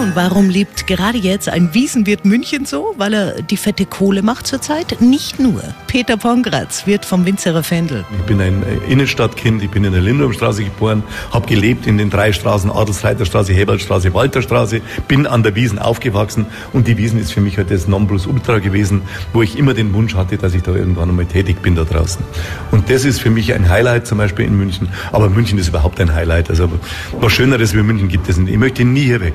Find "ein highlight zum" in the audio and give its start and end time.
23.52-24.16